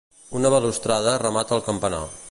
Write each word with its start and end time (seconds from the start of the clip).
Una 0.39 0.51
balustrada 0.53 1.15
remata 1.25 1.55
el 1.59 1.65
campanar. 1.69 2.05